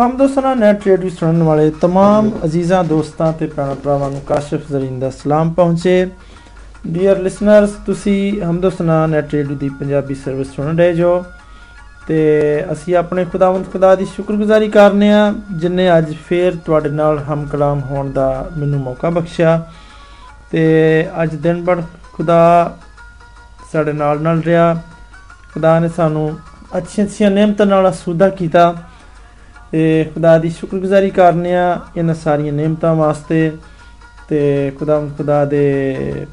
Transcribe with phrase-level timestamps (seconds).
[0.00, 5.10] ਹਮਦੋਸਨਾ net radio ਸੁਣਨ ਵਾਲੇ तमाम ਅਜ਼ੀਜ਼ਾਂ ਦੋਸਤਾਂ ਤੇ ਭੈਣਾਂ ਭਰਾਵਾਂ ਨੂੰ ਕਾਸ਼ਫ ਜ਼ਰੀਨ ਦਾ
[5.10, 6.06] ਸਲਾਮ ਪਹੁੰਚੇ
[6.86, 11.22] ਡੀਅਰ ਲਿਸਨਰਸ ਤੁਸੀਂ ਹਮਦੋਸਨਾ ਨੈਟ ਰੇਡੀਓ ਦੀ ਪੰਜਾਬੀ ਸਰਵਿਸ ਸੁਣ ਰਹੇ ਜੋ
[12.08, 12.18] ਤੇ
[12.72, 17.80] ਅਸੀਂ ਆਪਣੇ ਖੁਦਾਵੰਦ ਖੁਦਾ ਦੀ ਸ਼ੁਕਰਗੁਜ਼ਾਰੀ ਕਰਨੇ ਆ ਜਿਨੇ ਅੱਜ ਫੇਰ ਤੁਹਾਡੇ ਨਾਲ ਹਮ ਕਲਾਮ
[17.80, 19.60] ਹੋਣ ਦਾ ਮੈਨੂੰ ਮੌਕਾ ਬਖਸ਼ਿਆ
[20.52, 20.66] ਤੇ
[21.22, 21.80] ਅੱਜ ਦਿਨ ਬੜ
[22.12, 22.76] ਖੁਦਾ
[23.72, 24.74] ਸਾਡੇ ਨਾਲ ਨਾਲ ਰਿਹਾ
[25.54, 26.28] ਖੁਦਾ ਨੇ ਸਾਨੂੰ
[26.76, 28.74] ਅੱਛੀਆਂ ਅੱਛੀਆਂ ਨਿਮਤਾਂ ਨਾਲ ਅਸੂਦਾ ਕੀਤਾ
[29.71, 33.51] ਤੇ ਖੁਦਾ ਦੀ ਸ਼ੁਕਰਗੁਜ਼ਾਰੀ ਕਰਨੇ ਆ ਇਹਨਾਂ ਸਾਰੀਆਂ ਨਿਮਤਾਂ ਵਾਸਤੇ
[34.29, 36.25] ਤੇ ਖੁਦਾ ਖੁਦਾ ਦੇ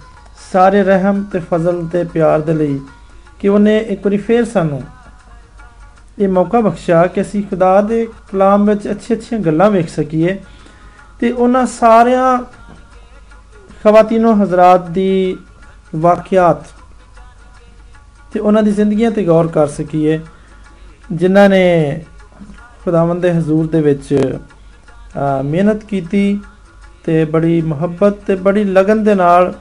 [0.53, 2.81] ਸਾਰੇ ਰਹਿਮ ਤੇ ਫਜ਼ਲ ਤੇ ਪਿਆਰ ਦੇ ਲਈ
[3.41, 4.83] ਕਿ ਉਹਨੇ ਇੱਕ ਵਾਰੀ ਫੇਰ ਸਾਨੂੰ
[6.19, 10.39] ਇਹ ਮੌਕਾ ਬਖਸ਼ਿਆ ਕਿ ਅਸੀਂ ਖੁਦਾ ਦੇ ਕਲਾਮ ਵਿੱਚ ਅੱਛੀ ਅੱਛੀਆਂ ਗੱਲਾਂ ਵੇਖ ਸਕੀਏ
[11.21, 12.39] ਤੇ ਉਹਨਾਂ ਸਾਰਿਆਂ
[13.83, 15.37] ਖਵਾਤੀਨੋ ਹਜ਼ਰਤ ਦੀ
[15.97, 16.63] ਵਾਕਿਆਤ
[18.33, 20.21] ਤੇ ਉਹਨਾਂ ਦੀ ਜ਼ਿੰਦਗੀਆਂ ਤੇ ਗੌਰ ਕਰ ਸਕੀਏ,
[21.13, 22.05] ਜਿਨ੍ਹਾਂ ਨੇ
[22.89, 24.37] ਖੁਦਾਵੰਦ ਦੇ ਹਜ਼ੂਰ ਦੇ ਵਿੱਚ
[25.45, 26.39] ਮਿਹਨਤ ਕੀਤੀ
[27.05, 29.53] ਤੇ ਬੜੀ ਮੁਹੱਬਤ ਤੇ ਬੜੀ ਲਗਨ ਦੇ ਨਾਲ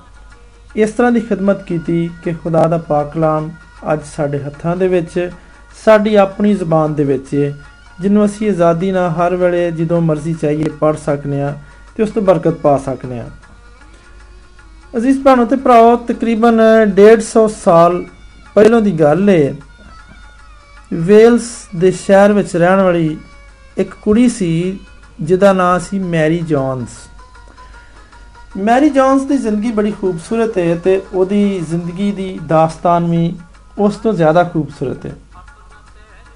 [0.75, 3.49] ਇਸ ਤਰ੍ਹਾਂ ਦੀ ਖidmat ਕੀਤੀ ਕਿ ਖੁਦਾ ਦਾ ਪਾਕ ਕਲਾਮ
[3.93, 5.29] ਅੱਜ ਸਾਡੇ ਹੱਥਾਂ ਦੇ ਵਿੱਚ,
[5.85, 7.53] ਸਾਡੀ ਆਪਣੀ ਜ਼ੁਬਾਨ ਦੇ ਵਿੱਚ ਹੈ
[8.01, 11.53] ਜਿਹਨੂੰ ਅਸੀਂ ਆਜ਼ਾਦੀ ਨਾਲ ਹਰ ਵੇਲੇ ਜਦੋਂ ਮਰਜ਼ੀ ਚਾਹੀਏ ਪੜ ਸਕਨੇ ਆ
[11.95, 13.29] ਤੇ ਉਸ ਤੋਂ ਬਰਕਤ ਪਾ ਸਕਨੇ ਆ
[14.93, 18.03] ਅਜ਼ੀਜ਼ ਭਰਾਣੋ ਤੇ ਭਰਾਓ, ਤਕਰੀਬਨ 150 ਸਾਲ
[18.55, 19.55] ਪਹਿਲਾਂ ਦੀ ਗੱਲ ਹੈ
[20.91, 23.17] ਵੇਲਸ ਦੇ ਸ਼ਹਿਰ ਵਿੱਚ ਰਹਿਣ ਵਾਲੀ
[23.77, 24.79] ਇੱਕ ਕੁੜੀ ਸੀ,
[25.21, 26.97] ਜਿਹਦਾ ਨਾਮ ਸੀ ਮੈਰੀ ਜੌਨਸ।
[28.57, 33.35] ਮੈਰੀ ਜੌਨਸ ਦੀ ਜ਼ਿੰਦਗੀ ਬੜੀ ਖੂਬਸੂਰਤ ਹੈ ਤੇ ਉਹਦੀ ਜ਼ਿੰਦਗੀ ਦੀ ਦਾਸਤਾਨ ਵੀ
[33.77, 35.11] ਉਸ ਤੋਂ ਜ਼ਿਆਦਾ ਖੂਬਸੂਰਤ ਹੈ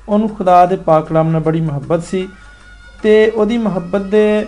[0.10, 2.28] ਉਹਨੂੰ ਖੁਦਾ ਦੇ ਪਾਕ ਕਲਾਮ ਨਾਲ ਬੜੀ ਮੁਹੱਬਤ ਸੀ
[3.04, 4.46] ਤੇ ਉਹਦੀ ਮੁਹੱਬਤ ਦੇ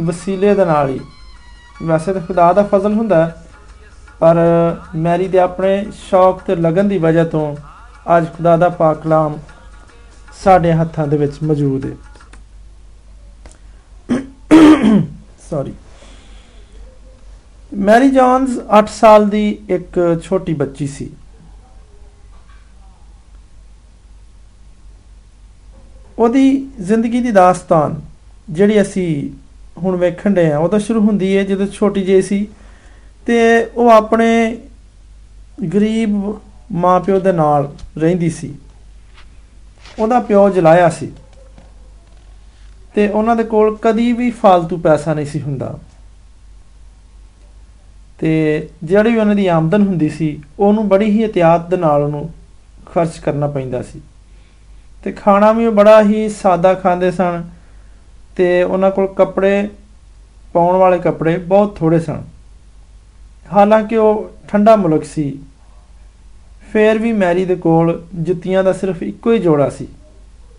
[0.00, 1.00] ਵਸੀਲੇ ਦੇ ਨਾਲ ਹੀ।
[1.82, 3.30] ਵੈਸੇ ਤਾਂ ਖੁਦਾ ਦਾ ਫਜ਼ਲ ਹੁੰਦਾ,
[4.20, 4.36] ਪਰ
[4.94, 7.56] ਮੈਰੀ ਦੇ ਆਪਣੇ ਸ਼ੌਕ ਤੇ ਲਗਨ ਦੀ ਵਜ੍ਹਾ ਤੋਂ
[8.16, 9.38] ਅੱਜ ਖੁਦਾ ਦਾ ਪਾਕ ਕਲਾਮ
[10.44, 11.96] ਸਾਡੇ ਹੱਥਾਂ ਦੇ ਵਿੱਚ ਮੌਜੂਦ ਹੈ
[15.50, 15.72] ਸੌਰੀ
[17.74, 18.50] ਮੈਰੀ ਜੌਨਸ
[18.80, 21.10] 8 ਸਾਲ ਦੀ ਇੱਕ ਛੋਟੀ ਬੱਚੀ ਸੀ।
[26.18, 28.00] ਉਹਦੀ ਜ਼ਿੰਦਗੀ ਦੀ ਦਾਸਤਾਨ
[28.50, 29.30] ਜਿਹੜੀ ਅਸੀਂ
[29.80, 32.46] ਹੁਣ ਵੇਖਣ ਦੇ ਆ ਉਹ ਤਾਂ ਸ਼ੁਰੂ ਹੁੰਦੀ ਹੈ ਜਦੋਂ ਛੋਟੀ ਜਿਹੀ ਸੀ
[33.26, 34.58] ਤੇ ਉਹ ਆਪਣੇ
[35.74, 36.40] ਗਰੀਬ
[36.72, 38.54] ਮਾਪਿਓ ਦੇ ਨਾਲ ਰਹਿੰਦੀ ਸੀ।
[39.98, 41.12] ਉਹਦਾ ਪਿਓ ਜਲਾਇਆ ਸੀ।
[42.94, 45.78] ਤੇ ਉਹਨਾਂ ਦੇ ਕੋਲ ਕਦੀ ਵੀ ਫालतू ਪੈਸਾ ਨਹੀਂ ਸੀ ਹੁੰਦਾ।
[48.18, 52.30] ਤੇ ਜਿਹੜੀ ਵੀ ਉਹਨਾਂ ਦੀ ਆਮਦਨ ਹੁੰਦੀ ਸੀ, ਉਹਨੂੰ ਬੜੀ ਹੀ ਇhtiyat ਦੇ ਨਾਲ ਉਹਨੂੰ
[52.86, 54.00] ਖਰਚ ਕਰਨਾ ਪੈਂਦਾ ਸੀ।
[55.04, 57.44] ਤੇ ਖਾਣਾ ਵੀ ਬੜਾ ਹੀ ਸਾਦਾ ਖਾਂਦੇ ਸਨ
[58.36, 59.68] ਤੇ ਉਹਨਾਂ ਕੋਲ ਕੱਪੜੇ,
[60.52, 62.22] ਪਾਉਣ ਵਾਲੇ ਕੱਪੜੇ ਬਹੁਤ ਥੋੜੇ ਸਨ।
[63.52, 65.38] ਹਾਲਾਂਕਿ ਉਹ ਠੰਡਾ ਮੁਲਕ ਸੀ।
[66.72, 69.88] ਫੇਰ ਵੀ ਮੈਰੀ ਦੇ ਕੋਲ ਜੁੱਤੀਆਂ ਦਾ ਸਿਰਫ ਇੱਕੋ ਹੀ ਜੋੜਾ ਸੀ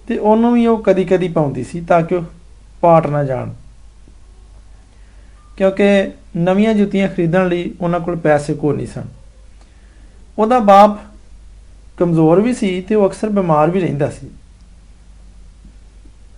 [0.07, 2.23] ਤੇ ਉਹਨੂੰ ਵੀ ਉਹ ਕਦੀ-ਕਦੀ ਪਾਉਂਦੀ ਸੀ ਤਾਂ ਕਿ ਉਹ
[2.81, 3.49] ਪਾਟ ਨਾ ਜਾਣ।
[5.57, 9.03] ਕਿਉਂਕਿ ਨਵੀਆਂ ਜੁੱਤੀਆਂ ਖਰੀਦਣ ਲਈ ਉਹਨਾਂ ਕੋਲ ਪੈਸੇ ਕੋਈ ਨਹੀਂ ਸਨ।
[10.39, 10.99] ਉਹਦਾ ਬਾਪ
[11.97, 14.28] ਕਮਜ਼ੋਰ ਵੀ ਸੀ ਤੇ ਉਹ ਅਕਸਰ ਬਿਮਾਰ ਵੀ ਰਹਿੰਦਾ ਸੀ।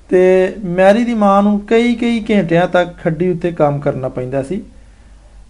[0.09, 4.61] ਤੇ ਮੈਰੀ ਦੀ ਮਾਂ ਨੂੰ ਕਈ ਕਈ ਘੰਟਿਆਂ ਤੱਕ ਖੱਡੀ ਉੱਤੇ ਕੰਮ ਕਰਨਾ ਪੈਂਦਾ ਸੀ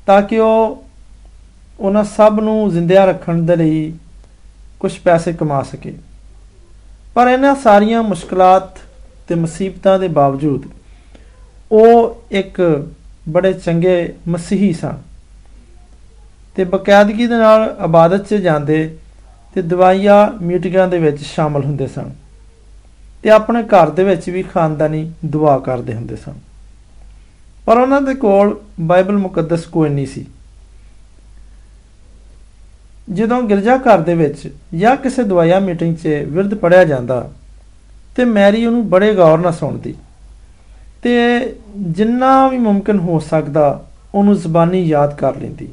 [0.06, 0.84] ਤਾਂ ਕਿ ਉਹ
[1.80, 3.94] ਉਹਨਾਂ ਸਭ ਨੂੰ ਜ਼ਿੰਦਿਆ ਰੱਖਣ ਦੇ ਲਈ
[4.84, 5.94] ਕੁਝ ਪੈਸੇ ਕਮਾ ਸਕੇ।
[7.16, 8.60] ਪਰ ਇਹਨਾਂ ਸਾਰੀਆਂ ਮੁਸ਼ਕਲਾਂ
[9.28, 10.64] ਤੇ ਮੁਸੀਬਤਾਂ ਦੇ ਬਾਵਜੂਦ
[11.72, 12.88] ਉਹ ਇੱਕ
[13.30, 14.98] ਬੜੇ ਚੰਗੇ ਮਸੀਹੀ ਸਨ।
[16.56, 18.98] ਤੇ ਬਕਾਇਦਗੀ ਦੇ ਨਾਲ ਇਬਾਦਤ 'ਚ ਜਾਂਦੇ
[19.56, 22.12] ਤੇ ਦਵਾਈਆਂ ਮੀਟਿੰਗਾਂ ਦੇ ਵਿੱਚ ਸ਼ਾਮਲ ਹੁੰਦੇ ਸਨ
[23.24, 26.34] ਤੇ ਆਪਣੇ ਘਰ ਦੇ ਵਿੱਚ ਵੀ ਖਾਨਦਾਨੀ ਦੁਆ ਕਰਦੇ ਹੁੰਦੇ ਸਨ।
[27.66, 30.26] ਪਰ ਉਹਨਾਂ ਦੇ ਕੋਲ ਬਾਈਬਲ ਮੁਕੱਦਸ ਕੋਈ ਨਹੀਂ ਸੀ।
[33.08, 37.30] ਜਦੋਂ ਗਿਰਜਾ ਘਰ ਦੇ ਵਿੱਚ ਜਾਂ ਕਿਸੇ ਦਵਾਈਆਂ ਮੀਟਿੰਗ 'ਚ ਵਿਰਧ ਪੜਿਆ ਜਾਂਦਾ
[38.16, 39.94] ਤੇ ਮੈਰੀ ਉਹਨੂੰ ਬੜੇ ਗੌਰ ਨਾਲ ਸੁਣਦੀ
[41.02, 41.14] ਤੇ
[41.78, 43.84] ਜਿੰਨਾ ਵੀ ਮੁਮਕਨ ਹੋ ਸਕਦਾ
[44.16, 45.68] ਉਹਨੂੰ ਜ਼ਬਾਨੀ ਯਾਦ ਕਰ ਲੈਂਦੀ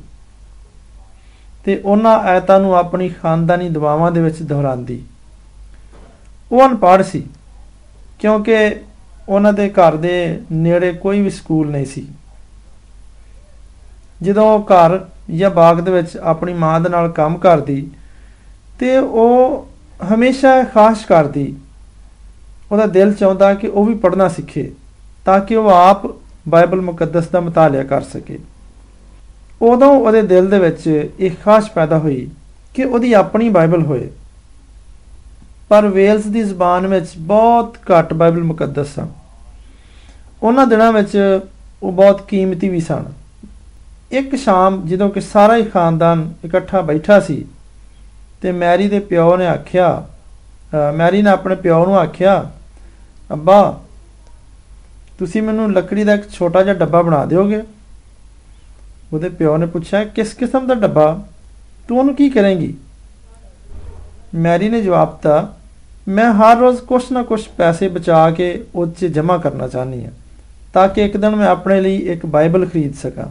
[1.65, 5.03] ਤੇ ਉਹਨਾਂ ਆਇਤਾਂ ਨੂੰ ਆਪਣੀ ਖਾਨਦਾਨੀ ਦੁਆਵਾਂ ਦੇ ਵਿੱਚ ਦੁਹਰਾਉਂਦੀ।
[6.53, 7.23] ਉਹ ਅਨਪੜ੍ਹ ਸੀ,
[8.19, 8.57] ਕਿਉਂਕਿ
[9.29, 12.07] ਉਹਨਾਂ ਦੇ ਘਰ ਦੇ ਨੇੜੇ ਕੋਈ ਵੀ ਸਕੂਲ ਨਹੀਂ ਸੀ।
[14.23, 15.05] ਜਦੋਂ ਉਹ ਘਰ
[15.37, 17.91] ਜਾਂ ਬਾਗ ਦੇ ਵਿੱਚ ਆਪਣੀ ਮਾਂ ਦੇ ਨਾਲ ਕੰਮ ਕਰਦੀ
[18.79, 19.69] ਤੇ ਉਹ
[20.15, 21.57] ਹਮੇਸ਼ਾ ਖਾਸ਼ ਕਰਦੀ,
[22.73, 24.73] ਉਹਦਾ ਦਿਲ ਚਾਹੁੰਦਾ ਕਿ ਉਹ ਵੀ ਪੜ੍ਹਨਾ ਸਿੱਖੇ
[25.25, 26.07] ਤਾਂ ਕਿ ਉਹ ਆਪ
[26.49, 28.39] ਬਾਈਬਲ ਮੁਕੱਦਸ ਦਾ ਮਤਾਲਿਆ ਕਰ ਸਕੇ।
[29.63, 32.31] ਉਦੋਂ ਉਹਦੇ ਦਿਲ ਦੇ ਵਿੱਚ ਇੱਕ ਖਾਸ਼ ਪੈਦਾ ਹੋਈ
[32.75, 34.11] ਕਿ ਉਹਦੀ ਆਪਣੀ ਬਾਈਬਲ ਹੋਏ।
[35.69, 39.09] ਪਰ ਵੇਲਸ ਦੀ ਜ਼ਬਾਨ ਵਿੱਚ ਬਹੁਤ ਘੱਟ ਬਾਈਬਲ ਮੁਕੱਦਸ ਸਨ।
[40.43, 41.41] ਉਹਨਾਂ ਦਿਨਾਂ ਵਿੱਚ
[41.83, 43.05] ਉਹ ਬਹੁਤ ਕੀਮਤੀ ਵੀ ਸਨ।
[44.11, 47.45] ਇੱਕ ਸ਼ਾਮ ਜਦੋਂ ਕਿ ਸਾਰਾ ਹੀ ਖਾਨਦਾਨ ਇਕੱਠਾ ਬੈਠਾ ਸੀ,
[48.43, 50.07] ਤੇ ਮੈਰੀ ਦੇ ਪਿਓ ਨੇ ਆਖਿਆ
[50.95, 52.51] ਮੈਰੀ ਨੇ ਆਪਣੇ ਪਿਓ ਨੂੰ ਆਖਿਆ,
[53.31, 53.81] ਅੱਬਾ,
[55.19, 57.63] ਤੁਸੀਂ ਮੈਨੂੰ ਲੱਕੜੀ ਦਾ ਇੱਕ ਛੋਟਾ ਜਿਹਾ ਡੱਬਾ ਬਣਾ ਦਿਓਗੇ?
[59.13, 61.23] ਉਹਦੇ ਪਿਓ ਨੇ ਪੁੱਛਿਆ, ਕਿਸ ਕਿਸਮ ਦਾ ਡੱਬਾ?
[61.89, 62.75] ਤੂੰ ਉਹਨੂੰ ਕੀ ਕਰੇਂਗੀ?
[64.37, 65.53] ਮੈਰੀ ਨੇ ਜਵਾਬ ਦਿੱਤਾ,
[66.09, 70.13] ਮੈਂ ਹਰ ਰੋਜ਼ ਕੁਛ ਨਾ ਕੁਛ ਪੈਸੇ ਬਚਾ ਕੇ ਉਹ 'ਚ ਜਮ੍ਹਾਂ ਕਰਨਾ ਚਾਹਨੀ ਹਾਂ,
[70.73, 73.27] ਤਾਂ ਕਿ ਇੱਕ ਦਿਨ ਮੈਂ ਆਪਣੇ ਲਈ ਇੱਕ ਬਾਈਬਲ ਖਰੀਦ ਸਕਾਂ।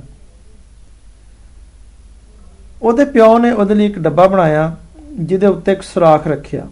[2.82, 4.76] ਉਹਦੇ ਪਿਓ ਨੇ ਉਹਦੇ ਲਈ ਇੱਕ ਡੱਬਾ ਬਣਾਇਆ,
[5.14, 6.68] ਜਿਹਦੇ ਉੱਤੇ ਇੱਕ ਸੁਰਾਖ ਰੱਖਿਆ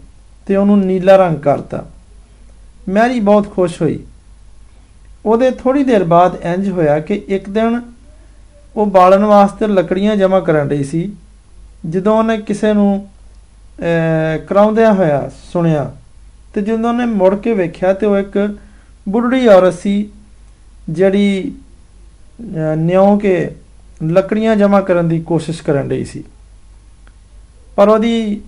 [0.46, 1.84] ਤੇ ਉਹਨੂੰ ਨੀਲਾ ਰੰਗ ਕਰਤਾ।
[2.88, 3.98] ਮੈਰੀ ਬਹੁਤ ਖੁਸ਼ ਹੋਈ।
[5.26, 7.80] ਉਹਦੇ ਥੋੜੀ ਦੇਰ ਬਾਅਦ ਇੰਜ ਹੋਇਆ ਕਿ ਇੱਕ ਦਿਨ
[8.76, 11.10] ਉਹ ਬਾਲਣ ਵਾਸਤੇ ਲੱਕੜੀਆਂ ਜਮ੍ਹਾਂ ਕਰਨ ਰਹੀ ਸੀ,
[11.86, 13.06] ਜਦੋਂ ਉਹਨੇ ਕਿਸੇ ਨੂੰ
[14.48, 15.90] ਕਰਾਉਂਦਿਆਂ ਹੋਇਆ ਸੁਣਿਆ
[16.54, 18.56] ਤੇ ਜਦੋਂ ਉਹਨੇ ਮੁੜ ਕੇ ਵੇਖਿਆ ਤੇ ਉਹ ਇੱਕ
[19.08, 20.10] ਬੁੱਢੀ ਔਰਤ ਸੀ
[20.90, 21.52] ਜਿਹੜੀ
[22.76, 23.50] ਨਿਉ ਕੇ
[24.02, 26.24] ਲੱਕੜੀਆਂ ਜਮ੍ਹਾਂ ਕਰਨ ਦੀ ਕੋਸ਼ਿਸ਼ ਕਰਨ ਰਹੀ ਸੀ।
[27.76, 28.40] ਪਰ ਉਹਦੀ,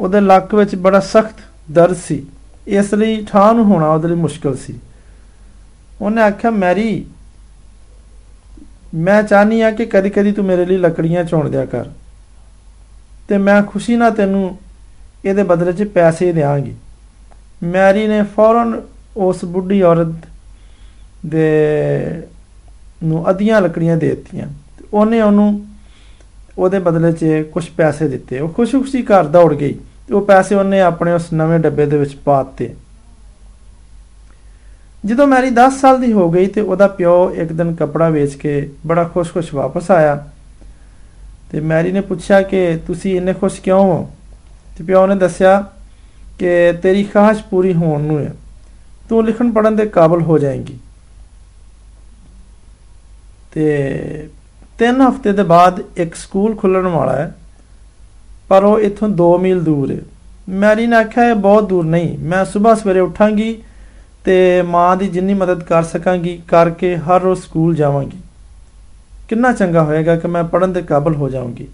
[0.00, 1.34] ਉਹਦੇ ਲੱਕ ਵਿੱਚ ਬੜਾ ਸਖਤ
[1.70, 2.26] ਦਰਦ ਸੀ।
[2.66, 4.78] ਇਸ ਲਈ ਠਾਂ ਨੂੰ ਹੋਣਾ ਉਹਦੇ ਲਈ ਮੁਸ਼ਕਲ ਸੀ।
[6.00, 7.06] ਉਹਨੇ ਆਖਿਆ, ਮੈਰੀ,
[8.94, 11.84] ਮੈਂ ਚਾਹਨੀ ਆ ਕਿ ਕਦੀ ਕਦੀ ਤੂੰ ਮੇਰੇ ਲਈ ਲੱਕੜੀਆਂ ਚੋਣ ਦਿਆ ਕਰ
[13.28, 14.58] ਤੇ ਮੈਂ ਖੁਸ਼ੀ ਨਾਲ ਤੈਨੂੰ
[15.24, 16.74] ਇਹਦੇ ਬਦਲੇ 'ਚ ਪੈਸੇ ਦੇਵਾਂਗੀ
[17.62, 18.82] ਮੈਰੀ ਨੇ ਫੌਰਨ
[19.16, 20.14] ਉਸ ਬੁੱਢੀ ਔਰਤ
[21.26, 22.28] ਦੇ
[23.04, 24.48] ਨੂੰ ਅਧੀਆਂ ਲੱਕੜੀਆਂ ਦੇ ਦਿੱਤੀਆਂ।
[24.92, 25.66] ਉਹਨੇ ਉਹਨੂੰ
[26.58, 29.74] ਉਹਦੇ ਬਦਲੇ 'ਚ ਕੁਝ ਪੈਸੇ ਦਿੱਤੇ। ਉਹ ਖੁਸ਼ੀ-ਖੁਸ਼ੀ ਘਰ ਦੌੜ ਗਈ।
[30.08, 32.74] ਤੇ ਉਹ ਪੈਸੇ ਉਹਨੇ ਆਪਣੇ ਉਸ ਨਵੇਂ ਡੱਬੇ ਦੇ ਵਿੱਚ ਪਾ ਦਿੱਤੇ।
[35.04, 38.70] ਜਦੋਂ ਮੈਰੀ 10 ਸਾਲ ਦੀ ਹੋ ਗਈ ਤੇ ਉਹਦਾ ਪਿਓ ਇੱਕ ਦਿਨ ਕਪੜਾ ਵੇਚ ਕੇ
[38.86, 40.28] ਬੜਾ ਖੁਸ਼-ਖੁਸ਼ ਵਾਪਸ ਆਇਆ
[41.52, 44.10] ਤੇ ਮੈਰੀ ਨੇ ਪੁੱਛਿਆ ਕਿ ਤੁਸੀਂ ਇੰਨੇ ਖੁਸ਼ ਕਿਉਂ ਹੋ?
[44.78, 45.66] ਤੇ ਪਿਓ ਨੇ ਦੱਸਿਆ
[46.38, 48.32] ਕਿ ਤੇਰੀ ਖਾਹਸ਼ ਪੂਰੀ ਹੋਣ ਨੂੰ ਹੈ।
[49.08, 50.78] ਤੂੰ ਲਿਖਣ ਪੜਨ ਦੇ ਕਾਬਲ ਹੋ ਜਾਏਂਗੀ।
[53.52, 54.28] ਤੇ
[54.78, 57.32] ਤਿੰਨ ਹਫ਼ਤੇ ਦੇ ਬਾਅਦ ਇੱਕ ਸਕੂਲ ਖੁੱਲਣ ਵਾਲਾ ਹੈ,
[58.48, 59.98] ਪਰ ਉਹ ਇੱਥੋਂ 2 ਮੀਲ ਦੂਰ ਹੈ।
[60.50, 63.56] ਮੈਰੀ ਨੇ ਆਖਿਆ ਇਹ ਬਹੁਤ ਦੂਰ ਨਹੀਂ, ਮੈਂ ਸਵੇਰ ਸਵੇਰੇ ਉਠਾਂਗੀ
[64.24, 68.18] ਤੇ ਮਾਂ ਦੀ ਜਿੰਨੀ ਮਦਦ ਕਰ ਸਕਾਂਗੀ ਕਰਕੇ ਹਰ ਰੋਜ਼ ਸਕੂਲ ਜਾਵਾਂਗੀ।
[69.28, 71.66] ਕਿੰਨਾ ਚੰਗਾ ਹੋਏਗਾ ਕਿ ਮੈਂ ਪੜਨ ਦੇ ਕਾਬਲ ਹੋ ਜਾਵਾਂਗੀ।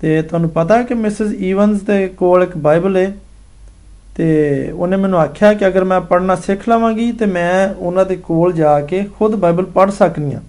[0.00, 3.12] ਤੇ ਤੁਹਾਨੂੰ ਪਤਾ ਹੈ ਕਿ ਮਿਸਿਸ ਈਵਨਸ ਦੇ ਕੋਲ ਇੱਕ ਬਾਈਬਲ ਹੈ
[4.20, 8.52] ਤੇ ਉਹਨੇ ਮੈਨੂੰ ਆਖਿਆ ਕਿ ਅਗਰ ਮੈਂ ਪੜਨਾ ਸਿੱਖ ਲਵਾਂਗੀ ਤੇ ਮੈਂ ਉਹਨਾਂ ਦੇ ਕੋਲ
[8.52, 10.40] ਜਾ ਕੇ ਖੁਦ ਬਾਈਬਲ ਪੜ ਸਕਨੀ ਆ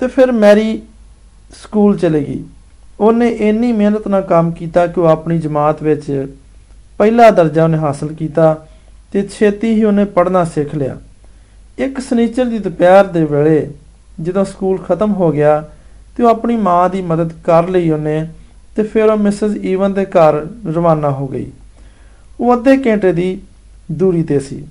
[0.00, 0.82] ਤੇ ਫਿਰ ਮੈਰੀ
[1.62, 2.44] ਸਕੂਲ ਚਲੇ ਗਈ।
[3.00, 6.26] ਉਹਨੇ ਇੰਨੀ ਮਿਹਨਤ ਨਾਲ ਕੰਮ ਕੀਤਾ ਕਿ ਉਹ ਆਪਣੀ ਜਮਾਤ ਵਿੱਚ
[6.98, 8.66] ਪਹਿਲਾ ਦਰਜਾ ਉਹਨੇ ਹਾਸਲ ਕੀਤਾ
[9.12, 10.96] ਤੇ ਛੇਤੀ ਹੀ ਉਹਨੇ ਪੜ੍ਹਨਾ ਸਿੱਖ ਲਿਆ।
[11.78, 13.70] ਇੱਕ ਸਨੀਚਰ ਦੀ ਦੁਪਹਿਰ ਦੇ ਵੇਲੇ
[14.20, 15.68] ਜਦੋਂ ਸਕੂਲ ਖਤਮ ਹੋ ਗਿਆ
[16.16, 18.28] ਤੇ ਉਹ ਆਪਣੀ ਮਾਂ ਦੀ ਮਦਦ ਕਰ ਲਈ ਉਹਨੇ
[18.76, 21.50] ਤੇ ਫਿਰ ਉਹ ਮਿਸਸ ਈਵਨ ਦੇ ਘਰ ਰਵਾਨਾ ਹੋ ਗਈ।
[22.40, 23.40] ਉਹ ਅੱਧੇ ਘੰਟੇ ਦੀ
[23.92, 24.64] ਦੂਰੀ ਤੇ ਸੀ।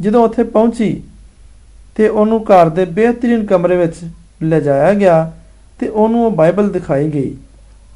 [0.00, 1.02] ਜਦੋਂ ਉੱਥੇ ਪਹੁੰਚੀ
[1.96, 3.94] ਤੇ ਉਹਨੂੰ ਘਰ ਦੇ ਬਿਹਤਰੀਨ ਕਮਰੇ ਵਿੱਚ
[4.42, 5.32] ਲਿਜਾਇਆ ਗਿਆ
[5.78, 7.36] ਤੇ ਉਹਨੂੰ ਉਹ ਬਾਈਬਲ ਦਿਖਾਈ ਗਈ,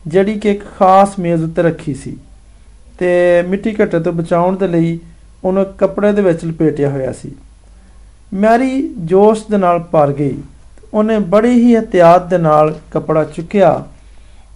[0.06, 2.16] ਜਿਹੜੀ ਕਿ ਇੱਕ ਖਾਸ ਮੇਜ਼ ਉੱਤੇ ਰੱਖੀ ਸੀ
[2.98, 4.98] ਤੇ ਮਿੱਟੀ ਘੱਟੇ ਤੋਂ ਬਚਾਉਣ ਦੇ ਲਈ
[5.44, 7.32] ਉਹਨੂੰ ਕੱਪੜੇ ਦੇ ਵਿੱਚ ਲਪੇਟਿਆ ਹੋਇਆ ਸੀ।
[8.34, 10.36] ਮੈਰੀ ਜੋਸ਼ ਦੇ ਨਾਲ ਭਰ ਗਈ।
[10.94, 13.84] ਉਹਨੇ ਬੜੀ ਹੀ ਇhtiyat ਦੇ ਨਾਲ ਕੱਪੜਾ ਚੁੱਕਿਆ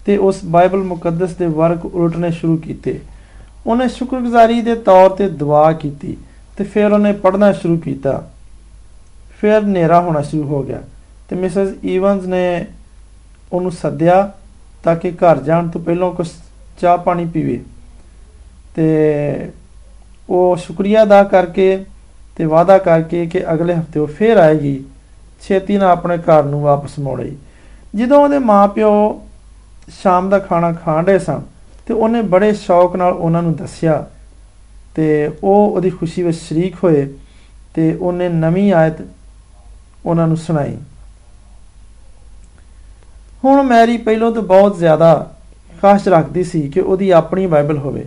[0.06, 3.00] ਤੇ ਉਸ ਬਾਈਬਲ ਮੁਕੱਦਸ ਦੇ ਵਰਕ ਉਲਟਣੇ ਸ਼ੁਰੂ ਕੀਤੇ।
[3.66, 6.16] ਉਹਨੇ ਸ਼ੁਕਰਗੁਜ਼ਾਰੀ ਦੇ ਤੌਰ ਤੇ ਦੁਆ ਕੀਤੀ
[6.56, 8.30] ਤੇ ਫਿਰ ਉਹਨੇ ਪੜ੍ਹਨਾ ਸ਼ੁਰੂ ਕੀਤਾ।
[9.40, 10.82] ਫਿਰ ਹਨੇਰਾ ਹੋਣਾ ਸ਼ੁਰੂ ਹੋ ਗਿਆ
[11.28, 12.66] ਤੇ ਮਿਸਸ ਈਵਨਸ ਨੇ
[13.52, 14.32] ਉਹਨੂੰ ਸੱਦਿਆ
[14.84, 16.28] ਤਾਂ ਕਿ ਘਰ ਜਾਣ ਤੋਂ ਪਹਿਲਾਂ ਕੁਝ
[16.80, 17.60] ਚਾਹ ਪਾਣੀ ਪੀਵੇ।
[18.74, 19.50] ਤੇ
[20.30, 21.84] ਉਹ ਸ਼ੁਕਰੀਆ ਅਦਾ ਕਰਕੇ
[22.36, 24.84] ਤੇ ਵਾਅਦਾ ਕਰਕੇ ਕਿ ਅਗਲੇ ਹਫ਼ਤੇ ਉਹ ਫੇਰ ਆਏਗੀ।
[25.42, 27.36] ਛੇਤੀ ਨਾਲ ਆਪਣੇ ਘਰ ਨੂੰ ਵਾਪਸ ਮੋੜੇਗੀ
[27.94, 29.22] ਜਦੋਂ ਉਹਦੇ ਮਾਪਿਓ
[29.88, 31.40] ਸ਼ਾਮ ਦਾ ਖਾਣਾ ਖਾਣ ਸਨ
[31.86, 34.06] ਤੇ ਉਹਨੇ ਬੜੇ ਸ਼ੌਕ ਨਾਲ ਉਹਨਾਂ ਨੂੰ ਦੱਸਿਆ
[34.94, 37.06] ਤੇ ਉਹ ਉਹਦੀ ਖੁਸ਼ੀ ਵਿੱਚ ਸ਼ਰੀਕ ਹੋਏ
[37.74, 39.02] ਤੇ ਉਹਨੇ ਨਵੀਂ ਆਇਤ
[40.06, 40.76] ਉਹਨਾਂ ਨੂੰ ਸੁਣਾਈ।
[43.44, 45.34] ਹੁਣ ਮੈਰੀ ਪਹਿਲਾਂ ਤੋਂ ਬਹੁਤ ਜ਼ਿਆਦਾ
[45.82, 48.06] ਖਾਸ ਰੱਖਦੀ ਸੀ ਕਿ ਉਹਦੀ ਆਪਣੀ ਬਾਈਬਲ ਹੋਵੇ।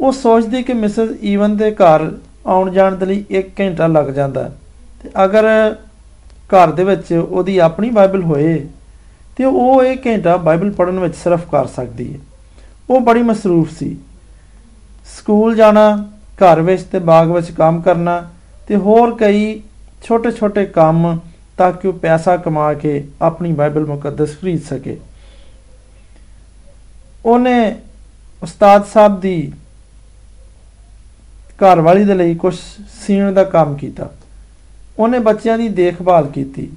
[0.00, 2.10] ਉਹ ਸੋਚਦੀ ਕਿ ਮਿਸਸ ਈਵਨ ਦੇ ਘਰ
[2.46, 4.50] ਆਉਣ ਜਾਣ ਦੇ ਲਈ 1 ਘੰਟਾ ਲੱਗ ਜਾਂਦਾ
[5.02, 5.44] ਤੇ ਅਗਰ
[6.48, 8.68] ਘਰ ਦੇ ਵਿੱਚ ਉਹਦੀ ਆਪਣੀ ਬਾਈਬਲ ਹੋਏ
[9.36, 12.18] ਤੇ ਉਹ ਇਹ ਘੰਟਾ ਬਾਈਬਲ ਪੜ੍ਹਨ ਵਿੱਚ ਸਿਰਫ ਕਰ ਸਕਦੀ ਹੈ।
[12.90, 13.96] ਉਹ ਬੜੀ ਮਸਰੂਫ ਸੀ।
[15.18, 18.30] ਸਕੂਲ ਜਾਣਾ, ਘਰ ਵਿੱਚ ਤੇ ਬਾਗ ਵਿੱਚ ਕੰਮ ਕਰਨਾ
[18.68, 19.62] ਤੇ ਹੋਰ ਕਈ
[20.02, 21.18] ਛੋਟੇ-ਛੋਟੇ ਕੰਮ
[21.58, 25.00] ਤਾਂ ਕਿ ਉਹ ਪੈਸਾ ਕਮਾ ਕੇ ਆਪਣੀ ਬਾਈਬਲ ਮੁਕੱਦਸ ਖਰੀਦ ਸਕੇ।
[27.24, 27.76] ਉਹਨੇ
[28.42, 29.52] ਉਸਤਾਦ ਸਾਹਿਬ ਦੀ
[31.48, 32.56] ਘਰ ਵਾਲੀ ਦੇ ਲਈ ਕੁਝ
[33.06, 34.10] ਸੀਣ ਦਾ ਕੰਮ ਕੀਤਾ।
[34.98, 36.70] ਉਹਨੇ ਬੱਚਿਆਂ ਦੀ ਦੇਖਭਾਲ ਕੀਤੀ।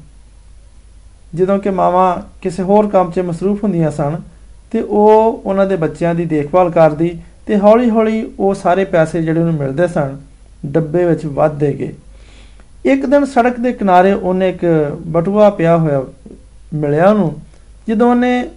[1.36, 4.16] ਜਦੋਂ ਕਿ ਮਾਵਾਂ ਕਿਸੇ ਹੋਰ ਕੰਮ 'ਚ ਮਸਰੂਫ ਹੁੰਦੀਆਂ ਸਨ
[4.72, 9.54] ਤੇ ਉਹ ਉਹਨਾਂ ਦੇ ਬੱਚਿਆਂ ਦੀ ਦੇਖਭਾਲ ਕਰਦੀ ਤੇ ਹੌਲੀ-ਹੌਲੀ ਉਹ ਸਾਰੇ ਪੈਸੇ ਜਿਹੜੇ ਉਹਨੂੰ
[9.54, 10.18] ਮਿਲਦੇ ਸਨ,
[10.66, 11.94] ਡੱਬੇ ਵਿੱਚ ਵੱਧਦੇ ਗਏ।
[12.86, 14.66] ਇੱਕ ਦਿਨ ਸੜਕ ਦੇ ਕਿਨਾਰੇ ਉਹਨੇ ਇੱਕ
[15.08, 16.04] ਬਟੂਆ ਪਿਆ ਹੋਇਆ
[16.74, 17.36] ਮਿਲਿਆ ਉਹਨੂੰ,
[17.88, 18.50] ਜਦੋਂ ਉਹਨੇ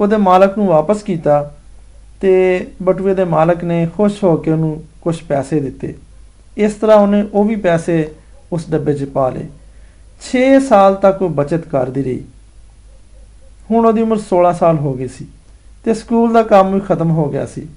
[0.00, 1.54] ਉਹਦੇ ਮਾਲਕ ਨੂੰ ਵਾਪਸ ਕੀਤਾ
[2.20, 5.94] ਤੇ ਬਟੂਏ ਦੇ ਮਾਲਕ ਨੇ ਖੁਸ਼ ਹੋ ਕੇ ਉਹਨੂੰ ਕੁਝ ਪੈਸੇ ਦਿੱਤੇ।
[6.56, 8.08] ਇਸ ਤਰ੍ਹਾਂ ਉਹਨੇ ਉਹ ਵੀ ਪੈਸੇ
[8.52, 9.46] ਉਸ ਡੱਬੇ 'ਚ ਪਾ ਲਏ।
[10.20, 12.24] 6 ਸਾਲ ਤੱਕ ਉਹ ਬਚਤ ਕਰਦੀ ਰਹੀ।
[13.70, 15.26] ਹੁਣ ਉਹਦੀ ਉਮਰ 16 ਸਾਲ ਹੋ ਗਈ ਸੀ
[15.84, 17.68] ਤੇ ਸਕੂਲ ਦਾ ਕੰਮ ਵੀ ਖਤਮ ਹੋ ਗਿਆ ਸੀ।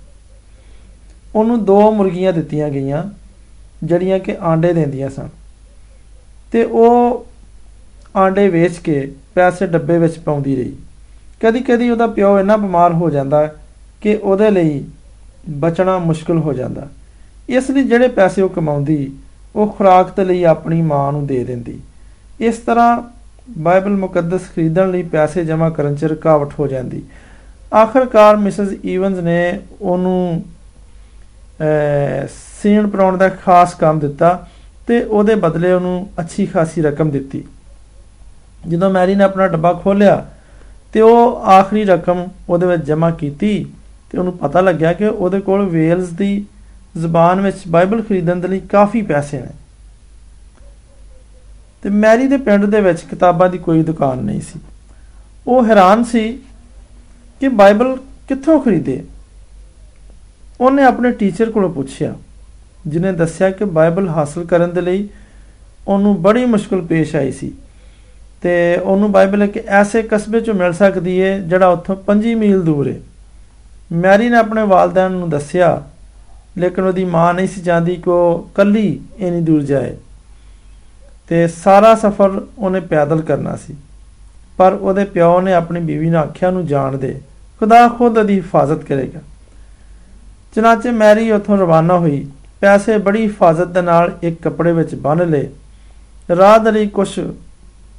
[1.36, 3.04] ਉਹਨੂੰ ਦੋ ਮੁਰਗੀਆਂ ਦਿੱਤੀਆਂ ਗਈਆਂ,
[3.84, 5.30] ਜਿਹੜੀਆਂ ਕਿ ਆਂਡੇ ਦਿੰਦੀਆਂ ਸਨ।
[6.52, 7.26] ਤੇ ਉਹ
[8.18, 10.76] ਆਂਡੇ ਵੇਚ ਕੇ ਪੈਸੇ ਡੱਬੇ ਵਿੱਚ ਪਾਉਂਦੀ ਰਹੀ।
[11.42, 13.56] ਕਦੀ-ਕਦੀ ਉਹਦਾ ਪਿਓ ਇੰਨਾ ਬਿਮਾਰ ਹੋ ਜਾਂਦਾ
[14.02, 14.86] ਕਿ ਉਹਦੇ ਲਈ
[15.50, 16.90] ਬਚਣਾ ਮੁਸ਼ਕਲ ਹੋ ਜਾਂਦਾ।
[17.50, 19.14] ਇਸ ਲਈ ਜਿਹੜੇ ਪੈਸੇ ਉਹ ਕਮਾਉਂਦੀ,
[19.56, 21.80] ਉਹ ਖੁਰਾਕ ਤੇ ਲਈ ਆਪਣੀ ਮਾਂ ਨੂੰ ਦੇ ਦਿੰਦੀ।
[22.44, 23.02] ਇਸ ਤਰ੍ਹਾਂ
[23.58, 27.02] ਬਾਈਬਲ ਮੁਕੱਦਸ ਖਰੀਦਣ ਲਈ ਪੈਸੇ ਜਮ੍ਹਾਂ ਕਰਨ 'ਚ ਰੁਕਾਵਟ ਹੋ ਜਾਂਦੀ।
[27.76, 30.44] ਆਖਰਕਾਰ ਮਿਸਸ ਈਵਨਸ ਨੇ ਉਹਨੂੰ
[32.62, 34.48] ਸੀਣ ਪਰਾਉਣ ਦਾ ਖਾਸ ਕੰਮ ਦਿੱਤਾ
[34.88, 37.44] ਤੇ ਉਹਦੇ ਬਦਲੇ ਉਹਨੂੰ ਅੱਛੀ ਖਾਸੀ ਰਕਮ ਦਿੱਤੀ।
[38.68, 40.26] ਜਦੋਂ ਮੈਰੀ ਨੇ ਆਪਣਾ ਡੱਬਾ ਖੋਲ੍ਹਿਆ
[40.94, 43.54] ਤੇ ਉਹ ਆਖਰੀ ਰਕਮ ਉਹਦੇ ਵਿੱਚ ਜਮ੍ਹਾਂ ਕੀਤੀ
[44.12, 46.46] ਤੇ ਉਹਨੂੰ ਪਤਾ ਲੱਗਿਆ ਕਿ ਉਹਦੇ ਕੋਲ ਵੇਲਸ ਦੀ
[46.98, 49.50] ਜ਼ੁਬਾਨ ਵਿੱਚ ਬਾਈਬਲ ਖਰੀਦਣ ਦੇ ਲਈ ਕਾਫੀ ਪੈਸੇ ਨੇ।
[51.84, 54.60] ਤੇ ਮੈਰੀ ਦੇ ਪਿੰਡ ਦੇ ਵਿੱਚ ਕਿਤਾਬਾਂ ਦੀ ਕੋਈ ਦੁਕਾਨ ਨਹੀਂ ਸੀ।
[55.48, 56.32] ਉਹ ਹੈਰਾਨ ਸੀ
[57.42, 57.98] ਕਿ ਬਾਈਬਲ
[58.28, 59.04] ਕਿੱਥੋਂ ਖਰੀਦੇ?
[60.62, 62.14] ਉਹਨੇ ਆਪਣੇ ਟੀਚਰ ਕੋਲੋਂ ਪੁੱਛਿਆ
[62.88, 65.08] ਜਿਨੇ ਦੱਸਿਆ ਕਿ ਬਾਈਬਲ ਹਾਸਲ ਕਰਨ ਦੇ ਲਈ
[65.88, 67.52] ਉਹਨੂੰ ਬੜੀ ਮੁਸ਼ਕਲ ਪੇਸ਼ ਆਈ ਸੀ
[68.42, 72.88] ਤੇ ਉਹਨੂੰ ਬਾਈਬਲ ਇੱਕ ਐਸੇ ਕਸਬੇ 'ਚੋਂ ਮਿਲ ਸਕਦੀ ਹੈ ਜਿਹੜਾ ਉੱਥੋਂ 5 ਮੀਲ ਦੂਰ
[72.88, 73.00] ਹੈ
[73.92, 75.84] ਮੈਰੀ ਨੇ ਆਪਣੇ ਵਾਲਦਿਆਂ ਨੂੰ ਦੱਸਿਆ,
[76.58, 79.96] ਲੇਕਿਨ ਉਹਦੀ ਮਾਂ ਨਹੀਂ ਸੀ ਚਾਹਦੀ ਕਿ ਉਹ ਕੱਲੀ ਇਨੀ ਦੂਰ ਜਾਏ।
[81.28, 83.76] ਤੇ ਸਾਰਾ ਸਫ਼ਰ ਉਹਨੇ ਪੈਦਲ ਕਰਨਾ ਸੀ।
[84.58, 87.20] ਪਰ ਉਹਦੇ ਪਿਓ ਨੇ ਆਪਣੀ ਬੀਵੀ ਨੂੰ ਆਖਿਆ ਨੂੰ ਜਾਣ ਦੇ।
[87.60, 89.20] ਖੁਦਾ ਖੁਦ ਉਹਦੀ ਹਿਫਾਜ਼ਤ ਕਰੇਗਾ।
[90.56, 92.28] ਚਨਾਚੇ ਮੈਰੀ ਉੱਥੋਂ ਰਵਾਨਾ ਹੋਈ।
[92.62, 95.48] ਪੈਸੇ ਬੜੀ ਹਿਫਾਜ਼ਤ ਦੇ ਨਾਲ ਇੱਕ ਕੱਪੜੇ ਵਿੱਚ ਬੰਨ ਲਏ।
[96.38, 97.20] ਰਾਹ ਦੇ ਲਈ ਕੁਝ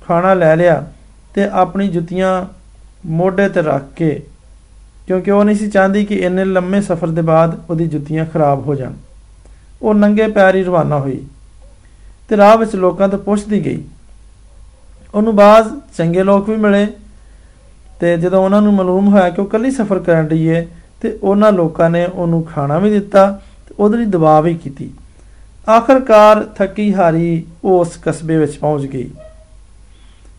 [0.06, 0.84] ਖਾਣਾ ਲੈ ਲਿਆ
[1.34, 2.46] ਤੇ ਆਪਣੀ ਜੁੱਤੀਆਂ
[3.06, 4.22] ਮੋਢੇ ਤੇ ਰੱਖ ਕੇ,
[5.06, 8.74] ਕਿਉਂਕਿ ਉਹ ਨਹੀਂ ਸੀ ਚਾਹੁੰਦੀ ਕਿ ਇੰਨੇ ਲੰਮੇ ਸਫ਼ਰ ਦੇ ਬਾਅਦ ਉਹਦੀ ਜੁੱਤੀਆਂ ਖਰਾਬ ਹੋ
[8.74, 8.92] ਜਾਣ।
[9.82, 11.24] ਉਹ ਨੰਗੇ ਪੈਰ ਹੀ ਰਵਾਨਾ ਹੋਈ।
[12.28, 13.82] ਤੇ ਰਾਹ ਵਿੱਚ ਲੋਕਾਂ ਤੋਂ ਪੁੱਛਦੀ ਗਈ।
[15.14, 16.86] ਉਹਨੂੰ ਬਾਅਦ ਚੰਗੇ ਲੋਕ ਵੀ ਮਿਲੇ
[18.00, 20.66] ਤੇ ਜਦੋਂ ਉਹਨਾਂ ਨੂੰ ਮਾਲੂਮ ਹੋਇਆ ਕਿ ਉਹ ਕੱਲੀ ਸਫ਼ਰ ਕਰਨ ਰਹੀ ਹੈ
[21.00, 23.26] ਤੇ ਉਹਨਾਂ ਲੋਕਾਂ ਨੇ ਉਹਨੂੰ ਖਾਣਾ ਵੀ ਦਿੱਤਾ
[23.68, 24.90] ਤੇ ਉਹਦੇ ਲਈ ਦਬਾਅ ਵੀ ਕੀਤੀ।
[25.68, 29.10] ਆਖਰਕਾਰ ਥੱਕੀ ਹਾਰੀ ਉਸ ਕਸਬੇ ਵਿੱਚ ਪਹੁੰਚ ਗਈ।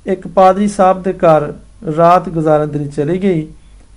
[0.06, 1.54] ਇੱਕ ਪਾਦਰੀ ਸਾਹਿਬ ਦੇ ਘਰ
[1.98, 3.42] ਰਾਤ ਗੁਜ਼ਾਰਨ ਦੇ ਲਈ ਚਲੀ ਗਈ,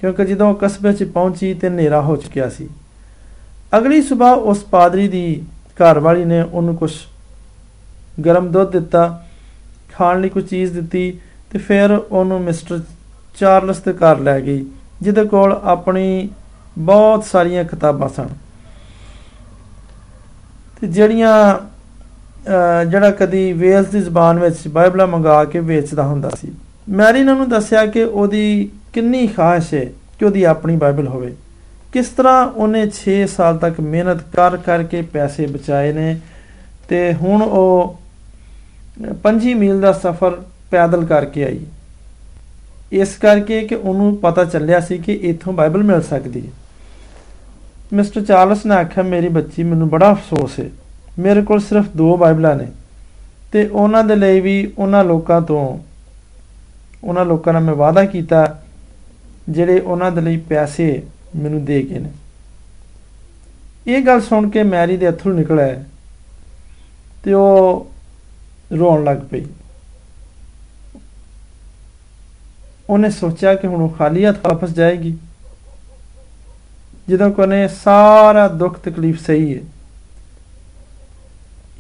[0.01, 2.69] ਕਿਉਂਕਿ ਜਦੋਂ ਕਸਬੇ 'ਚ ਪਹੁੰਚੀ ਤੇ ਹਨੇਰਾ ਹੋ ਚੁੱਕਿਆ ਸੀ।
[3.77, 5.43] ਅਗਲੀ ਸਵੇਰ ਉਸ ਪਾਦਰੀ ਦੀ
[5.79, 6.93] ਘਰ ਵਾਲੀ ਨੇ ਉਹਨੂੰ ਕੁਝ
[8.19, 9.25] ਗਰਮ ਦੁੱਧ ਦਿੱਤਾ,
[9.93, 11.19] ਖਾਣ ਲਈ ਕੋਈ ਚੀਜ਼ ਦਿੱਤੀ
[11.51, 12.81] ਤੇ ਫਿਰ ਉਹਨੂੰ ਮਿਸਟਰ
[13.39, 14.65] ਚਾਰਲਸ ਦੇ ਘਰ ਲੈ ਗਈ,
[15.03, 16.29] ਜਿਹਦੇ ਕੋਲ ਆਪਣੀ
[16.79, 18.29] ਬਹੁਤ ਸਾਰੀਆਂ ਕਿਤਾਬਾਂ ਸਨ।
[20.81, 21.59] ਤੇ ਜਿਹੜੀਆਂ
[22.87, 26.53] ਜਿਹੜਾ ਕਦੀ ਵੇਲਸ ਦੀ ਜ਼ਬਾਨ ਵਿੱਚ ਬਾਈਬਲਾਂ ਮੰਗਾ ਕੇ ਵੇਚਦਾ ਹੁੰਦਾ ਸੀ।
[26.89, 29.85] ਮੈਰੀ ਨੇ ਉਹਨੂੰ ਦੱਸਿਆ ਕਿ ਉਹਦੀ ਕਿੰਨੀ ਖਾਹਿਸ਼ ਹੈ
[30.19, 31.35] ਕਿ ਉਹਦੀ ਆਪਣੀ ਬਾਈਬਲ ਹੋਵੇ।
[31.93, 36.19] ਕਿਸ ਤਰ੍ਹਾਂ ਉਹਨੇ 6 ਸਾਲ ਤੱਕ ਮਿਹਨਤ ਕਰ ਕਰਕੇ ਪੈਸੇ ਬਚਾਏ ਨੇ
[36.89, 37.99] ਤੇ ਹੁਣ ਉਹ
[38.99, 41.61] 5 ਮੀਲ ਦਾ ਸਫ਼ਰ ਪੈਦਲ ਕਰਕੇ ਆਈ।
[42.93, 46.53] ਇਸ ਕਰਕੇ ਕਿ ਉਹਨੂੰ ਪਤਾ ਚੱਲਿਆ ਸੀ ਕਿ ਇੱਥੋਂ ਬਾਈਬਲ ਮਿਲ ਸਕਦੀ ਹੈ।
[47.93, 50.71] ਮਿਸਟਰ ਚਾਰਲਸ ਨੇ ਆਖਿਆ, ਮੇਰੀ ਬੱਚੀ ਮੈਨੂੰ ਬੜਾ ਅਫਸੋਸ ਹੈ।
[51.19, 52.67] ਮੇਰੇ ਕੋਲ ਸਿਰਫ ਦੋ ਬਾਈਬਲਾਂ ਨੇ
[53.53, 55.79] ਤੇ ਉਹਨਾਂ ਦੇ ਲਈ ਵੀ ਉਹਨਾਂ ਲੋਕਾਂ ਤੋਂ,
[57.05, 58.63] ਉਹਨਾਂ ਲੋਕਾਂ ਨਾਲ ਮੈਂ ਵਾਅਦਾ ਕੀਤਾ,
[59.49, 61.03] ਜਿਹੜੇ ਉਹਨਾਂ ਦੇ ਲਈ ਪੈਸੇ
[61.37, 62.11] ਮੈਨੂੰ ਦੇ ਕੇ ਨੇ।
[63.87, 65.85] ਇਹ ਗੱਲ ਸੁਣ ਕੇ ਮੈਰੀ ਦੇ ਅਥਰੂ ਨਿਕਲਿਆ
[67.25, 67.91] ਤੇ ਉਹ
[68.79, 69.47] ਰੋਣ ਲੱਗ ਪਈ।
[72.91, 75.19] ਉਹਨੇ ਸੋਚਿਆ ਕਿ ਹੁਣ ਉਹ ਖਾਲੀ ਹੱਥ ਵਾਪਸ ਜਾਏਗੀ।
[77.09, 79.61] ਜਦੋਂ ਕੋਨੇ ਸਾਰਾ ਦੁੱਖ ਤਕਲੀਫ ਸਹੀ ਹੈ।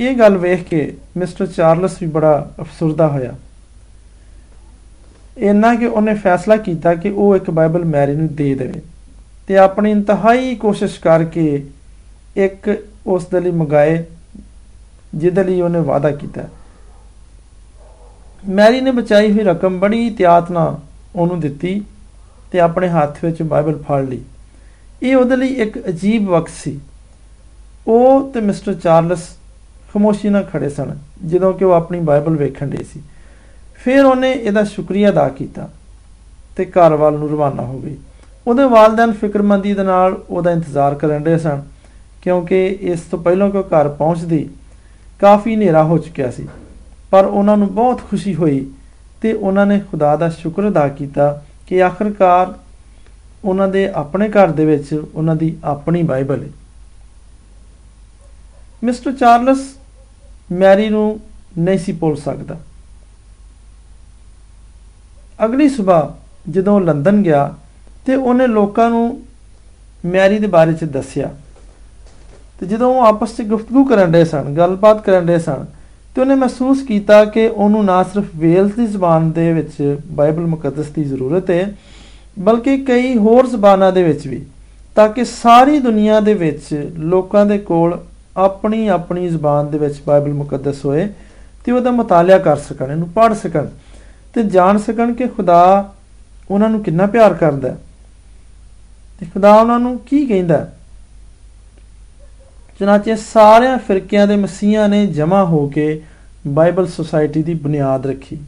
[0.00, 3.34] ਇਹ ਗੱਲ ਵੇਖ ਕੇ ਮਿਸਟਰ ਚਾਰਲਸ ਵੀ ਬੜਾ ਅਫਸਰਦਾ ਹੋਇਆ।
[5.38, 8.82] ਇੰਨਾ ਕਿ ਉਹਨੇ ਫੈਸਲਾ ਕੀਤਾ ਕਿ ਉਹ ਇੱਕ ਬਾਈਬਲ ਮੈਰੀ ਨੂੰ ਦੇ ਦੇਵੇ
[9.46, 11.66] ਤੇ ਆਪਣੀ ਇੰਤਹਾਈ ਕੋਸ਼ਿਸ਼ ਕਰਕੇ
[12.36, 14.04] ਇੱਕ ਉਸ ਦੇ ਲਈ ਮੰਗਾਏ,
[15.14, 16.42] ਜਿਹਦੇ ਲਈ ਉਹਨੇ ਵਾਅਦਾ ਕੀਤਾ।
[18.48, 20.76] ਮੈਰੀ ਨੇ ਬਚਾਈ ਹੋਈ ਰਕਮ ਬੜੀ ਇਤਿਆਤ ਨਾਲ
[21.16, 21.80] ਉਹਨੂੰ ਦਿੱਤੀ
[22.52, 24.20] ਤੇ ਆਪਣੇ ਹੱਥ ਵਿੱਚ ਬਾਈਬਲ ਫੜ ਲਈ।
[25.02, 26.78] ਇਹ ਉਹਦੇ ਲਈ ਇੱਕ ਅਜੀਬ ਵਕਤ ਸੀ।
[27.86, 29.28] ਉਹ ਤੇ ਮਿਸਟਰ ਚਾਰਲਸ
[29.92, 33.00] ਖਮੋਸ਼ੀ ਨਾਲ ਖੜੇ ਸਨ, ਜਦੋਂ ਕਿ ਉਹ ਆਪਣੀ ਬਾਈਬਲ ਵੇਖਣ ਦੇ ਸੀ।
[33.74, 35.68] ਫਿਰ ਉਹਨੇ ਇਹਦਾ ਸ਼ੁਕਰੀਆ ਅਦਾ ਕੀਤਾ
[36.56, 37.96] ਤੇ ਘਰ ਵੱਲ ਨੂੰ ਰਵਾਨਾ ਹੋ ਗਈ।
[38.46, 41.62] ਉਹਦੇ ਵਾਲਿਦੈਨ ਫਿਕਰਮੰਦੀ ਦੇ ਨਾਲ ਉਹਦਾ ਇੰਤਜ਼ਾਰ ਕਰਨ ਰਹੇ ਸਨ,
[42.22, 44.48] ਕਿਉਂਕਿ ਇਸ ਤੋਂ ਪਹਿਲਾਂ ਕਿ ਉਹ ਘਰ ਪਹੁੰਚਦੀ,
[45.20, 46.48] ਕਾਫੀ ਹਨੇਰਾ ਹੋ ਚੁੱਕਿਆ ਸੀ।
[47.10, 48.70] ਪਰ ਉਹਨਾਂ ਨੂੰ ਬਹੁਤ ਖੁਸ਼ੀ ਹੋਈ
[49.20, 52.54] ਤੇ ਉਹਨਾਂ ਨੇ ਖੁਦਾ ਦਾ ਸ਼ੁਕਰ ਅਦਾ ਕੀਤਾ ਕਿ ਆਖਰਕਾਰ
[53.44, 56.48] ਉਹਨਾਂ ਦੇ ਆਪਣੇ ਘਰ ਦੇ ਵਿੱਚ ਉਹਨਾਂ ਦੀ ਆਪਣੀ ਬਾਈਬਲ ਹੈ।
[58.84, 59.76] ਮਿਸਟਰ ਚਾਰਲਸ
[60.52, 61.20] ਮੈਰੀ ਨੂੰ
[61.58, 62.56] ਨਹੀਂ ਸੀ ਭੁੱਲ ਸਕਦਾ।
[65.44, 66.10] ਅਗਲੀ ਸਵੇਰ
[66.50, 67.54] ਜਦੋਂ ਲੰਡਨ ਗਿਆ
[68.06, 69.22] ਤੇ ਉਹਨੇ ਲੋਕਾਂ ਨੂੰ
[70.04, 71.34] ਮੈਰੀ ਦੇ ਬਾਰੇ ਚ ਦੱਸਿਆ।
[72.60, 75.66] ਤੇ ਜਦੋਂ ਉਹ ਆਪਸ ਵਿੱਚ ਗੁਫ਼ਤਗੂ ਕਰਨ ਦੇ ਸਨ, ਗੱਲਬਾਤ ਕਰਨ ਦੇ ਸਨ
[76.18, 80.86] ਤੇ ਉਹਨੇ ਮਹਿਸੂਸ ਕੀਤਾ ਕਿ ਉਹਨੂੰ ਨਾ ਸਿਰਫ ਵੇਲਸ ਦੀ ਜ਼ਬਾਨ ਦੇ ਵਿੱਚ ਬਾਈਬਲ ਮੁਕੱਦਸ
[80.86, 81.74] ਦੀ ਜ਼ਰੂਰਤ ਹੈ,
[82.38, 84.40] ਬਲਕਿ ਕਈ ਹੋਰ ਜ਼ਬਾਨਾਂ ਦੇ ਵਿੱਚ ਵੀ,
[84.96, 87.98] ਤਾਂ ਕਿ ਸਾਰੀ ਦੁਨੀਆ ਦੇ ਵਿੱਚ ਲੋਕਾਂ ਦੇ ਕੋਲ
[88.36, 91.06] ਆਪਣੀ ਆਪਣੀ ਜ਼ਬਾਨ ਦੇ ਵਿੱਚ ਬਾਈਬਲ ਮੁਕੱਦਸ ਹੋਏ
[91.64, 93.68] ਤੇ ਉਹਦਾ ਮਤਾਲਿਆ ਕਰ ਸਕਣ, ਇਹਨੂੰ ਪੜ੍ਹ ਸਕਣ
[94.34, 95.92] ਤੇ ਜਾਣ ਸਕਣ ਕਿ ਖੁਦਾ
[96.50, 97.76] ਉਹਨਾਂ ਨੂੰ ਕਿੰਨਾ ਪਿਆਰ ਕਰਦਾ
[99.20, 100.66] ਤੇ ਖੁਦਾ ਉਹਨਾਂ ਨੂੰ ਕੀ ਕਹਿੰਦਾ
[102.80, 106.00] ਚਨਾਚੇ ਸਾਰਿਆਂ ਫਿਰਕਿਆਂ ਦੇ ਮਸੀਹਾਂ ਨੇ ਜਮ੍ਹਾਂ ਹੋ ਕੇ
[106.46, 108.38] ਬਾਈਬਲ ਸੁਸਾਇਟੀ ਦੀ ਬੁਨਿਆਦ ਰੱਖੀ।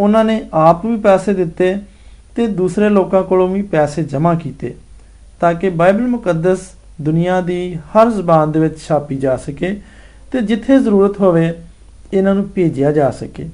[0.00, 1.76] ਉਹਨਾਂ ਨੇ ਆਪ ਵੀ ਪੈਸੇ ਦਿੱਤੇ
[2.36, 4.74] ਤੇ ਦੂਸਰੇ ਲੋਕਾਂ ਕੋਲੋਂ ਵੀ ਪੈਸੇ ਜਮ੍ਹਾਂ ਕੀਤੇ
[5.40, 6.58] ਤਾਂ ਕਿ ਬਾਈਬਲ ਮੁਕੱਦਸ
[7.00, 9.80] ਦੁਨੀਆ ਦੀ ਹਰ ਜ਼ਬਾਨ ਦੇ ਵਿੱਚ ਛਾਪੀ ਜਾ ਸਕੇ
[10.32, 11.52] ਤੇ ਜਿੱਥੇ ਜ਼ਰੂਰਤ ਹੋਵੇ
[12.12, 13.48] ਇਹਨਾਂ ਨੂੰ ਭੇਜਿਆ ਜਾ ਸਕੇ।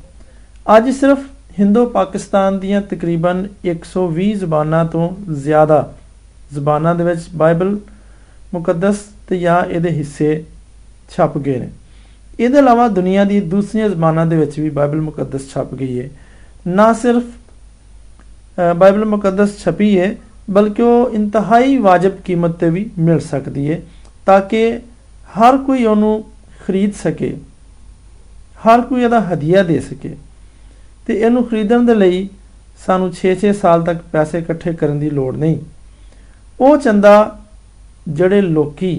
[0.76, 1.18] ਅੱਜ ਸਿਰਫ
[1.58, 5.94] ਹਿੰਦੂ ਪਾਕਿਸਤਾਨ ਦੀਆਂ ਤਕਰੀਬਨ 120 ਜ਼ਬਾਨਾਂ ਤੋਂ ਜ਼ਿਆਦਾ
[6.54, 7.78] ਜ਼ਬਾਨਾਂ ਦੇ ਵਿੱਚ ਬਾਈਬਲ
[8.54, 8.96] ਮੁਕੱਦਸ
[9.28, 10.44] ਤੇ ਜਾਂ ਇਹਦੇ ਹਿੱਸੇ
[11.10, 11.68] ਛਪ ਗਏ ਨੇ।
[12.40, 16.08] ਇਹਦੇ ਇਲਾਵਾ ਦੁਨੀਆ ਦੀ ਦੂਸਰੀਆਂ ਜ਼ਬਾਨਾਂ ਦੇ ਵਿੱਚ ਵੀ ਬਾਈਬਲ ਮੁਕੱਦਸ ਛਪ ਗਈ ਹੈ
[16.66, 17.22] ਨਾ ਸਿਰਫ
[18.76, 20.14] ਬਾਈਬਲ ਮੁਕੱਦਸ ਛਪੀ ਹੈ
[20.50, 23.80] ਬਲਕਿ ਉਹ ਇੰਤਹਾਈ ਵਾਜਬ ਕੀਮਤ ਤੇ ਵੀ ਮਿਲ ਸਕਦੀ ਹੈ
[24.26, 24.78] ਤਾਂ ਕਿ
[25.38, 26.24] ਹਰ ਕੋਈ ਉਹਨੂੰ
[26.66, 27.36] ਖਰੀਦ ਸਕੇ,
[28.66, 30.16] ਹਰ ਕੋਈ ਇਹਦਾ ਹਦੀਆ ਦੇ ਸਕੇ।
[31.06, 32.28] ਤੇ ਇਹਨੂੰ ਖਰੀਦਣ ਦੇ ਲਈ
[32.86, 35.56] ਸਾਨੂੰ 6-6 ਸਾਲ ਤੱਕ ਪੈਸੇ ਇਕੱਠੇ ਕਰਨ ਦੀ ਲੋੜ ਨਹੀਂ।
[36.60, 37.14] ਉਹ ਚੰਦਾ
[38.08, 38.92] ਜਿਹੜੇ ਲੋਕੀ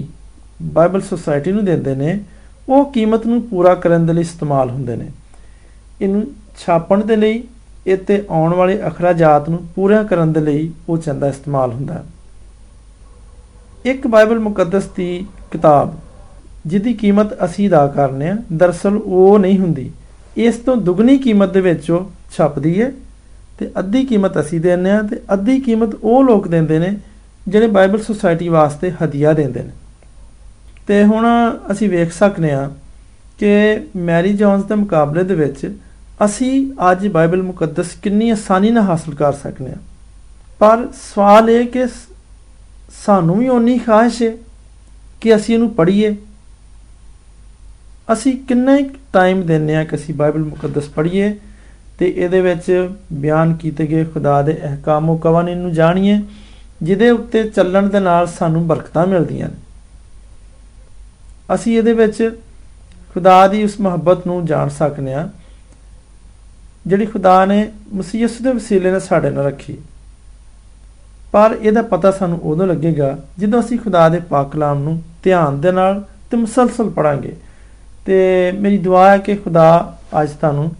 [0.62, 2.18] ਬਾਈਬਲ ਸੁਸਾਇਟੀ ਨੂੰ ਦਿੰਦੇ ਨੇ
[2.72, 5.08] ਉਹ ਕੀਮਤ ਨੂੰ ਪੂਰਾ ਕਰਨ ਦੇ ਲਈ ਇਸਤੇਮਾਲ ਹੁੰਦੇ ਨੇ।
[6.00, 6.26] ਇਹਨੂੰ
[6.58, 7.42] ਛਾਪਣ ਦੇ ਲਈ
[7.86, 12.04] ਇੱਥੇ ਆਉਣ ਵਾਲੇ ਅਖਰਾਜਾਤ ਨੂੰ ਪੂਰਾ ਕਰਨ ਦੇ ਲਈ ਉਹ ਚੰਦਾ ਇਸਤੇਮਾਲ ਹੁੰਦਾ। ਹੈ
[13.84, 15.94] ਇੱਕ ਬਾਈਬਲ ਮੁਕੱਦਸ ਦੀ ਕਿਤਾਬ,
[16.66, 19.90] ਜਿਹਦੀ ਕੀਮਤ ਅਸੀਂ ਅਦਾ ਕਰਨੇ ਆ, ਦਰਸਲ ਉਹ ਨਹੀਂ ਹੁੰਦੀ।
[20.36, 22.90] ਇਸ ਤੋਂ ਦੁੱਗਣੀ ਕੀਮਤ ਦੇ ਵਿੱਚ ਉਹ ਛਪਦੀ ਹੈ
[23.58, 26.96] ਤੇ ਅੱਧੀ ਕੀਮਤ ਅਸੀਂ ਦਿੰਨੇ ਆ ਤੇ ਅੱਧੀ ਕੀਮਤ ਉਹ ਲੋਕ ਦਿੰਦੇ ਨੇ,
[27.48, 29.70] ਜਿਹੜੇ ਬਾਈਬਲ ਸੁਸਾਇਟੀ ਵਾਸਤੇ ਹਦੀਆ ਦਿੰਦੇ ਨੇ।
[30.86, 31.26] ਤੇ ਹੁਣ
[31.72, 32.70] ਅਸੀਂ ਵੇਖ ਸਕਨੇ ਆ
[33.38, 35.76] ਕਿ ਮੈਰੀ ਜੌਨਸ ਦੇ ਮੁਕਾਬਲੇ ਦੇ ਵਿੱਚ
[36.24, 39.76] ਅਸੀਂ ਅੱਜ ਬਾਈਬਲ ਮੁਕੱਦਸ ਕਿੰਨੀ ਆਸਾਨੀ ਨਾਲ ਹਾਸਲ ਕਰ ਸਕਨੇ ਆ।
[40.58, 41.86] ਪਰ ਸਵਾਲ ਇਹ ਕਿ
[43.06, 44.32] ਸਾਨੂੰ ਵੀ ਓਨੀ ਖਾਹਿਸ਼ ਹੈ
[45.20, 46.16] ਕਿ ਅਸੀਂ ਇਹਨੂੰ ਪੜ੍ਹੀਏ।
[48.12, 48.78] ਅਸੀਂ ਕਿੰਨਾ
[49.12, 51.34] ਟਾਈਮ ਦਿੰਨੇ ਆ ਕਿ ਅਸੀਂ ਬਾਈਬਲ ਮੁਕੱਦਸ ਪੜ੍ਹੀਏ
[51.98, 56.20] ਤੇ ਇਹਦੇ ਵਿੱਚ ਬਿਆਨ ਕੀਤੇ ਗਏ ਖੁਦਾ ਦੇ ਅਹਿਕਾਮ ਕਵਾਨੀਨ ਨੂੰ ਜਾਣੀਏ,
[56.82, 59.54] ਜਿਹਦੇ ਉੱਤੇ ਚੱਲਣ ਦੇ ਨਾਲ ਸਾਨੂੰ ਬਰਕਤਾਂ ਮਿਲਦੀਆਂ ਨੇ।
[61.54, 62.40] ਅਸੀਂ ਇਹਦੇ ਵਿੱਚ
[63.14, 65.28] ਖੁਦਾ ਦੀ ਉਸ ਮੁਹੱਬਤ ਨੂੰ ਜਾਣ ਸਕਨੇ ਆ
[66.86, 69.78] ਜਿਹੜੀ ਖੁਦਾ ਨੇ ਮਸੀਹ ਦੇ ਵਸੀਲੇ ਨਾਲ ਸਾਡੇ ਨਾਲ ਰੱਖੀ।
[71.32, 75.72] ਪਰ ਇਹਦਾ ਪਤਾ ਸਾਨੂੰ ਉਦੋਂ ਲੱਗੇਗਾ ਜਦੋਂ ਅਸੀਂ ਖੁਦਾ ਦੇ ਪਾਕ ਕਲਾਮ ਨੂੰ ਧਿਆਨ ਦੇ
[75.72, 77.36] ਨਾਲ ਤੇ ਮੁਸਲਸਲ ਪੜਾਂਗੇ
[78.06, 80.72] ਤੇ ਮੇਰੀ ਦੁਆ ਹੈ ਕਿ ਖੁਦਾ ਅੱਜ ਤੁਹਾਨੂੰ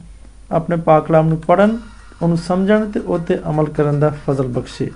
[0.50, 1.78] ਆਪਣੇ ਪਾਕ ਕਲਾਮ ਨੂੰ ਪੜਨ
[2.22, 4.90] ਉਹਨੂੰ ਸਮਝਣ ਤੇ ਉਹ ਤੇ ਅਮਲ ਕਰਨ ਦਾ ਫਜ਼ਲ ਬਖਸ਼ੇ।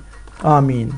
[0.45, 0.91] ਆਮੀਨ।